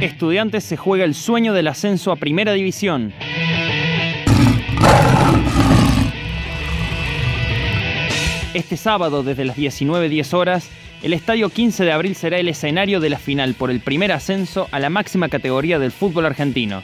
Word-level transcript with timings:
Estudiantes 0.00 0.64
se 0.64 0.76
juega 0.76 1.04
el 1.04 1.14
sueño 1.14 1.52
del 1.52 1.68
ascenso 1.68 2.10
a 2.12 2.16
Primera 2.16 2.52
División. 2.52 3.12
Este 8.54 8.76
sábado, 8.76 9.22
desde 9.22 9.44
las 9.44 9.56
19.10 9.56 10.34
horas, 10.34 10.70
el 11.02 11.12
Estadio 11.12 11.48
15 11.48 11.84
de 11.84 11.92
Abril 11.92 12.14
será 12.14 12.38
el 12.38 12.48
escenario 12.48 13.00
de 13.00 13.10
la 13.10 13.18
final 13.18 13.54
por 13.54 13.70
el 13.70 13.80
primer 13.80 14.12
ascenso 14.12 14.68
a 14.70 14.80
la 14.80 14.90
máxima 14.90 15.28
categoría 15.28 15.78
del 15.78 15.92
fútbol 15.92 16.26
argentino. 16.26 16.82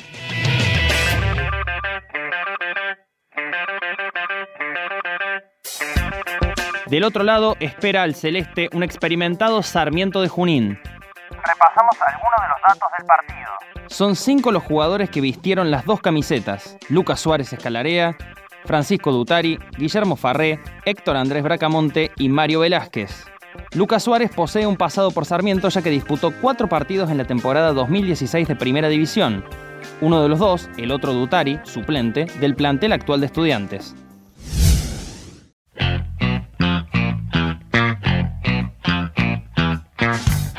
Del 6.86 7.04
otro 7.04 7.22
lado, 7.22 7.56
espera 7.60 8.02
al 8.02 8.16
Celeste 8.16 8.68
un 8.72 8.82
experimentado 8.82 9.62
Sarmiento 9.62 10.22
de 10.22 10.28
Junín. 10.28 10.78
Repasamos 11.50 11.96
algunos 12.06 12.40
de 12.42 12.48
los 12.48 12.60
datos 12.68 12.88
del 12.96 13.06
partido. 13.06 13.50
Son 13.88 14.14
cinco 14.14 14.52
los 14.52 14.62
jugadores 14.62 15.10
que 15.10 15.20
vistieron 15.20 15.70
las 15.72 15.84
dos 15.84 16.00
camisetas. 16.00 16.76
Lucas 16.88 17.18
Suárez 17.18 17.52
Escalarea, 17.52 18.16
Francisco 18.66 19.10
Dutari, 19.10 19.58
Guillermo 19.76 20.14
Farré, 20.14 20.60
Héctor 20.84 21.16
Andrés 21.16 21.42
Bracamonte 21.42 22.12
y 22.16 22.28
Mario 22.28 22.60
Velázquez. 22.60 23.26
Lucas 23.72 24.04
Suárez 24.04 24.30
posee 24.32 24.66
un 24.66 24.76
pasado 24.76 25.10
por 25.10 25.24
Sarmiento 25.24 25.68
ya 25.70 25.82
que 25.82 25.90
disputó 25.90 26.32
cuatro 26.40 26.68
partidos 26.68 27.10
en 27.10 27.18
la 27.18 27.24
temporada 27.24 27.72
2016 27.72 28.46
de 28.46 28.54
Primera 28.54 28.88
División. 28.88 29.44
Uno 30.00 30.22
de 30.22 30.28
los 30.28 30.38
dos, 30.38 30.70
el 30.76 30.92
otro 30.92 31.12
Dutari, 31.12 31.58
suplente, 31.64 32.26
del 32.38 32.54
plantel 32.54 32.92
actual 32.92 33.18
de 33.18 33.26
estudiantes. 33.26 33.96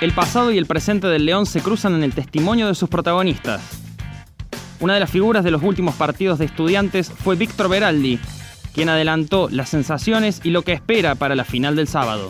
El 0.01 0.13
pasado 0.15 0.49
y 0.49 0.57
el 0.57 0.65
presente 0.65 1.05
del 1.05 1.27
León 1.27 1.45
se 1.45 1.61
cruzan 1.61 1.93
en 1.93 2.01
el 2.01 2.15
testimonio 2.15 2.65
de 2.65 2.73
sus 2.73 2.89
protagonistas. 2.89 3.61
Una 4.81 4.95
de 4.95 4.99
las 4.99 5.11
figuras 5.11 5.43
de 5.43 5.51
los 5.51 5.61
últimos 5.61 5.95
partidos 5.95 6.39
de 6.39 6.45
estudiantes 6.45 7.11
fue 7.11 7.35
Víctor 7.35 7.69
Beraldi, 7.69 8.17
quien 8.73 8.89
adelantó 8.89 9.47
las 9.51 9.69
sensaciones 9.69 10.43
y 10.43 10.49
lo 10.49 10.63
que 10.63 10.73
espera 10.73 11.13
para 11.13 11.35
la 11.35 11.43
final 11.43 11.75
del 11.75 11.85
sábado. 11.85 12.29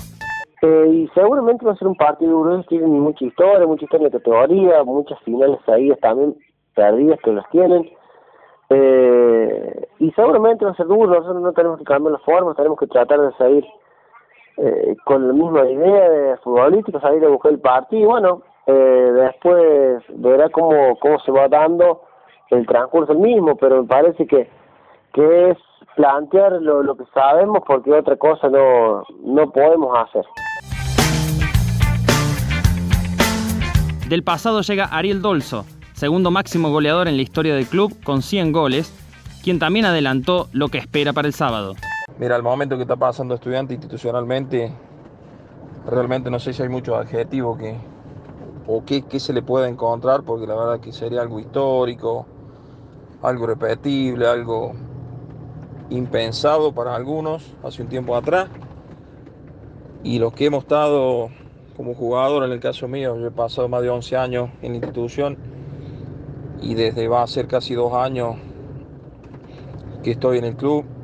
Eh, 0.61 0.87
y 0.91 1.07
seguramente 1.13 1.65
va 1.65 1.71
a 1.71 1.77
ser 1.77 1.87
un 1.87 1.95
partido 1.95 2.31
duro, 2.31 2.61
tienen 2.63 2.89
mucha 2.89 3.23
historia, 3.23 3.65
mucha 3.65 3.85
historia 3.85 4.09
de 4.09 4.17
categoría, 4.17 4.83
muchas 4.83 5.17
finales 5.23 5.57
ahí 5.67 5.93
también 6.01 6.35
perdidas 6.75 7.19
que 7.23 7.31
las 7.31 7.49
tienen. 7.51 7.89
Eh, 8.69 9.87
y 9.99 10.11
seguramente 10.11 10.65
va 10.65 10.71
a 10.71 10.75
ser 10.75 10.87
duro, 10.87 11.07
nosotros 11.07 11.41
no 11.41 11.53
tenemos 11.53 11.79
que 11.79 11.85
cambiar 11.85 12.11
las 12.11 12.23
formas, 12.23 12.57
tenemos 12.57 12.77
que 12.77 12.87
tratar 12.87 13.21
de 13.21 13.31
seguir 13.37 13.63
eh, 14.57 14.95
con 15.05 15.27
la 15.27 15.33
misma 15.33 15.69
idea 15.69 16.09
de 16.09 16.37
futbolístico, 16.37 16.99
salir 16.99 17.23
a 17.25 17.29
buscar 17.29 17.51
el 17.51 17.59
partido 17.59 18.01
y 18.01 18.05
bueno, 18.05 18.41
eh, 18.67 19.11
después 19.13 20.03
verá 20.15 20.49
cómo, 20.49 20.95
cómo 20.99 21.19
se 21.19 21.31
va 21.31 21.47
dando 21.47 22.01
el 22.49 22.65
transcurso 22.67 23.13
mismo, 23.13 23.55
pero 23.55 23.81
me 23.81 23.87
parece 23.87 24.27
que, 24.27 24.49
que 25.13 25.49
es 25.49 25.57
plantear 25.95 26.53
lo, 26.61 26.83
lo 26.83 26.95
que 26.95 27.05
sabemos 27.13 27.63
porque 27.65 27.91
otra 27.91 28.15
cosa 28.17 28.49
no, 28.49 29.03
no 29.23 29.51
podemos 29.51 29.97
hacer. 29.97 30.25
Del 34.07 34.23
pasado 34.23 34.61
llega 34.61 34.85
Ariel 34.85 35.21
Dolso, 35.21 35.63
segundo 35.93 36.31
máximo 36.31 36.69
goleador 36.69 37.07
en 37.07 37.15
la 37.15 37.21
historia 37.21 37.55
del 37.55 37.65
club 37.65 37.93
con 38.03 38.21
100 38.21 38.51
goles, 38.51 38.91
quien 39.41 39.57
también 39.57 39.85
adelantó 39.85 40.47
lo 40.51 40.67
que 40.67 40.77
espera 40.77 41.13
para 41.13 41.27
el 41.27 41.33
sábado. 41.33 41.75
Mira, 42.21 42.35
el 42.35 42.43
momento 42.43 42.75
que 42.75 42.83
está 42.83 42.95
pasando 42.97 43.33
estudiante 43.33 43.73
institucionalmente, 43.73 44.71
realmente 45.89 46.29
no 46.29 46.37
sé 46.39 46.53
si 46.53 46.61
hay 46.61 46.69
muchos 46.69 46.95
adjetivos 46.95 47.57
que, 47.57 47.75
o 48.67 48.83
qué, 48.85 49.19
se 49.19 49.33
le 49.33 49.41
puede 49.41 49.67
encontrar, 49.67 50.21
porque 50.21 50.45
la 50.45 50.53
verdad 50.53 50.79
que 50.79 50.91
sería 50.91 51.23
algo 51.23 51.39
histórico, 51.39 52.27
algo 53.23 53.47
repetible, 53.47 54.27
algo 54.27 54.73
impensado 55.89 56.71
para 56.71 56.95
algunos 56.95 57.55
hace 57.63 57.81
un 57.81 57.89
tiempo 57.89 58.15
atrás. 58.15 58.51
Y 60.03 60.19
los 60.19 60.31
que 60.33 60.45
hemos 60.45 60.65
estado 60.65 61.31
como 61.75 61.95
jugador, 61.95 62.43
en 62.43 62.51
el 62.51 62.59
caso 62.59 62.87
mío, 62.87 63.17
yo 63.17 63.25
he 63.25 63.31
pasado 63.31 63.67
más 63.67 63.81
de 63.81 63.89
11 63.89 64.15
años 64.15 64.51
en 64.61 64.73
la 64.73 64.77
institución 64.77 65.39
y 66.61 66.75
desde 66.75 67.07
va 67.07 67.23
a 67.23 67.27
ser 67.27 67.47
casi 67.47 67.73
dos 67.73 67.95
años 67.95 68.35
que 70.03 70.11
estoy 70.11 70.37
en 70.37 70.45
el 70.45 70.55
club 70.55 71.00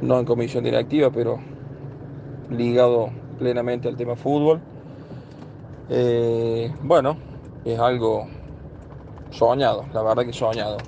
no 0.00 0.18
en 0.18 0.24
comisión 0.24 0.64
directiva, 0.64 1.10
pero 1.10 1.38
ligado 2.50 3.10
plenamente 3.38 3.88
al 3.88 3.96
tema 3.96 4.16
fútbol. 4.16 4.60
Eh, 5.88 6.72
bueno, 6.82 7.16
es 7.64 7.78
algo 7.78 8.26
soñado, 9.30 9.84
la 9.92 10.02
verdad 10.02 10.24
que 10.24 10.32
soñado. 10.32 10.78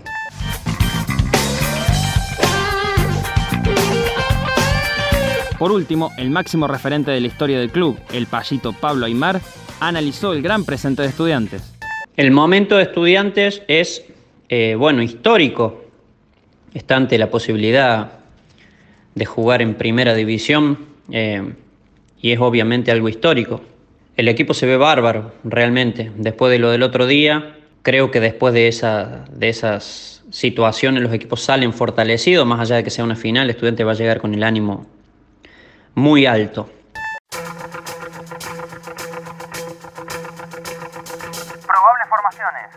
Por 5.59 5.73
último, 5.73 6.11
el 6.19 6.31
máximo 6.31 6.67
referente 6.67 7.11
de 7.11 7.21
la 7.21 7.27
historia 7.29 7.59
del 7.59 7.71
club, 7.71 7.99
el 8.13 8.27
payito 8.27 8.75
Pablo 8.75 9.07
Aymar, 9.07 9.41
analizó 9.81 10.35
el 10.35 10.43
gran 10.43 10.65
presente 10.65 11.03
de 11.03 11.09
estudiantes. 11.09 11.73
El 12.17 12.31
momento 12.31 12.77
de 12.77 12.83
estudiantes 12.83 13.63
es, 13.67 14.05
eh, 14.51 14.75
bueno, 14.79 15.03
histórico. 15.03 15.83
Está 16.75 16.97
ante 16.97 17.17
la 17.17 17.31
posibilidad 17.31 18.13
de 19.17 19.25
jugar 19.25 19.63
en 19.63 19.75
primera 19.75 20.15
división 20.15 20.79
eh, 21.11 21.55
y 22.21 22.33
es 22.33 22.39
obviamente 22.39 22.93
algo 22.93 23.09
histórico. 23.09 23.63
El 24.17 24.29
equipo 24.29 24.55
se 24.55 24.67
ve 24.67 24.77
bárbaro, 24.77 25.33
realmente. 25.43 26.13
Después 26.17 26.53
de 26.53 26.59
lo 26.59 26.71
del 26.71 26.83
otro 26.83 27.07
día, 27.07 27.57
creo 27.83 28.11
que 28.11 28.21
después 28.21 28.55
de, 28.55 28.69
esa, 28.69 29.25
de 29.33 29.49
esas 29.49 30.23
situaciones 30.31 31.03
los 31.03 31.13
equipos 31.13 31.41
salen 31.43 31.73
fortalecidos, 31.73 32.47
más 32.47 32.61
allá 32.61 32.77
de 32.77 32.85
que 32.85 32.91
sea 32.91 33.05
una 33.05 33.17
final, 33.17 33.45
el 33.45 33.51
estudiante 33.51 33.85
va 33.85 33.93
a 33.93 33.95
llegar 33.95 34.21
con 34.21 34.35
el 34.35 34.43
ánimo 34.43 34.87
muy 35.95 36.27
alto. 36.27 36.69
Probables 41.67 42.07
formaciones. 42.09 42.77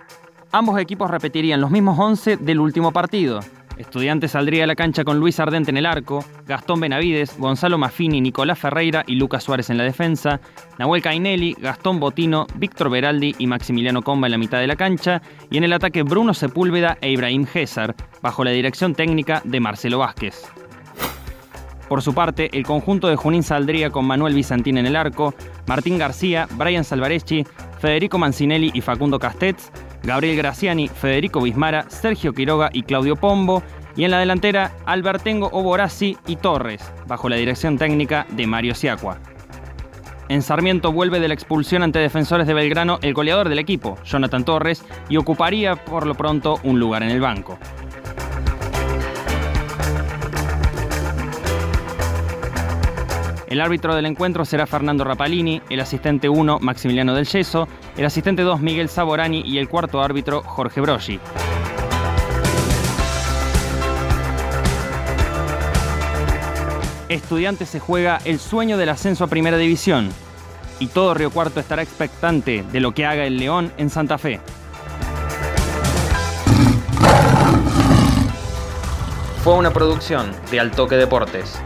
Ambos 0.52 0.80
equipos 0.80 1.12
repetirían 1.12 1.60
los 1.60 1.70
mismos 1.70 2.00
11 2.00 2.38
del 2.38 2.60
último 2.62 2.94
partido. 2.94 3.42
Estudiantes 3.80 4.32
saldría 4.32 4.66
a 4.66 4.68
la 4.68 4.76
cancha 4.76 5.06
con 5.06 5.20
Luis 5.20 5.40
Ardente 5.40 5.72
en 5.72 5.78
el 5.78 5.86
arco, 5.86 6.26
Gastón 6.46 6.82
Benavides, 6.82 7.38
Gonzalo 7.40 7.78
Maffini, 7.78 8.20
Nicolás 8.20 8.60
Ferreira 8.60 9.06
y 9.08 9.16
Lucas 9.16 9.46
Suárez 9.46 9.70
en 9.70 9.78
la 9.78 9.86
defensa, 9.86 10.42
Nahuel 10.78 11.02
Cainelli, 11.02 11.56
Gastón 11.58 11.98
Botino, 11.98 12.46
Víctor 12.56 12.90
Beraldi 12.90 13.36
y 13.40 13.48
Maximiliano 13.48 14.02
Comba 14.02 14.28
en 14.28 14.34
la 14.34 14.38
mitad 14.38 14.60
de 14.60 14.68
la 14.68 14.76
cancha, 14.76 15.22
y 15.50 15.56
en 15.56 15.64
el 15.64 15.72
ataque 15.72 16.04
Bruno 16.04 16.34
Sepúlveda 16.34 16.98
e 17.00 17.10
Ibrahim 17.10 17.46
Gésar, 17.46 17.96
bajo 18.22 18.44
la 18.44 18.52
dirección 18.52 18.96
técnica 18.96 19.42
de 19.46 19.62
Marcelo 19.62 20.00
Vázquez. 20.00 20.44
Por 21.88 22.02
su 22.02 22.14
parte, 22.14 22.50
el 22.52 22.66
conjunto 22.66 23.08
de 23.08 23.16
Junín 23.16 23.44
saldría 23.44 23.92
con 23.92 24.04
Manuel 24.04 24.36
Bizantín 24.36 24.78
en 24.78 24.88
el 24.88 24.98
arco, 24.98 25.34
Martín 25.68 25.98
García, 25.98 26.50
Brian 26.52 26.84
Salvareschi, 26.84 27.46
Federico 27.80 28.18
Mancinelli 28.18 28.72
y 28.74 28.82
Facundo 28.82 29.20
Castets, 29.20 29.72
Gabriel 30.04 30.38
Graciani, 30.38 30.88
Federico 30.88 31.42
Bismara, 31.42 31.90
Sergio 31.90 32.34
Quiroga 32.34 32.70
y 32.74 32.84
Claudio 32.84 33.16
Pombo, 33.16 33.64
y 33.96 34.06
en 34.06 34.12
la 34.12 34.20
delantera 34.20 34.72
Albertengo 34.86 35.48
Oborazzi 35.48 36.18
y 36.26 36.38
Torres, 36.38 36.82
bajo 37.08 37.28
la 37.28 37.36
dirección 37.36 37.78
técnica 37.78 38.26
de 38.30 38.48
Mario 38.48 38.76
Siacua. 38.76 39.18
En 40.30 40.44
Sarmiento 40.44 40.92
vuelve 40.92 41.20
de 41.20 41.28
la 41.28 41.34
expulsión 41.34 41.82
ante 41.82 41.98
defensores 41.98 42.46
de 42.46 42.54
Belgrano 42.54 43.00
el 43.02 43.16
goleador 43.16 43.50
del 43.50 43.58
equipo, 43.60 43.98
Jonathan 44.06 44.46
Torres, 44.46 44.86
y 45.10 45.18
ocuparía 45.18 45.76
por 45.76 46.06
lo 46.06 46.14
pronto 46.14 46.60
un 46.64 46.80
lugar 46.80 47.02
en 47.02 47.10
el 47.10 47.20
banco. 47.20 47.58
El 53.50 53.62
árbitro 53.62 53.96
del 53.96 54.06
encuentro 54.06 54.46
será 54.46 54.68
Fernando 54.68 55.04
Rapalini, 55.04 55.60
el 55.72 55.80
asistente 55.80 56.30
1 56.30 56.60
Maximiliano 56.60 57.16
del 57.16 57.26
Yeso, 57.26 57.68
el 57.98 58.06
asistente 58.06 58.44
2 58.44 58.62
Miguel 58.62 58.90
Saborani 58.90 59.42
y 59.44 59.58
el 59.58 59.68
cuarto 59.68 60.04
árbitro 60.04 60.44
Jorge 60.44 60.80
Broggi. 60.82 61.20
Estudiantes 67.10 67.70
se 67.70 67.80
juega 67.80 68.20
el 68.24 68.38
sueño 68.38 68.78
del 68.78 68.90
ascenso 68.90 69.24
a 69.24 69.28
Primera 69.28 69.58
División 69.58 70.10
y 70.78 70.86
todo 70.86 71.16
Río 71.16 71.32
Cuarto 71.32 71.60
estará 71.60 71.82
expectante 71.82 72.64
de 72.72 72.80
lo 72.80 72.92
que 72.92 73.08
haga 73.08 73.26
el 73.26 73.38
León 73.38 73.74
en 73.78 73.90
Santa 73.90 74.20
Fe. 74.20 74.40
Fue 79.44 79.56
una 79.56 79.72
producción 79.72 80.32
de 80.52 80.60
Altoque 80.60 80.98
Deportes. 80.98 81.60